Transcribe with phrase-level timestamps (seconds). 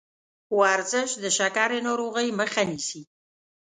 [0.59, 3.01] ورزش د شکرې ناروغۍ مخه نیسي.